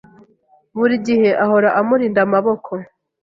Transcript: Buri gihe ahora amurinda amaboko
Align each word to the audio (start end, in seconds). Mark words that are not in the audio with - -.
Buri 0.77 0.95
gihe 1.07 1.29
ahora 1.43 1.69
amurinda 1.79 2.19
amaboko 2.27 2.71